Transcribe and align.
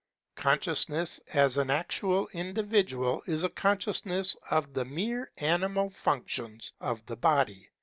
Consciousness 0.33 1.19
of 1.31 1.57
an 1.59 1.69
actual 1.69 2.27
individual 2.33 3.21
is 3.27 3.43
a 3.43 3.49
con 3.49 3.77
sciousness 3.77 4.35
of 4.49 4.73
the 4.73 4.83
mere 4.85 5.29
animal 5.37 5.91
functions 5.91 6.73
of 6.79 7.05
the 7.05 7.15
body. 7.17 7.69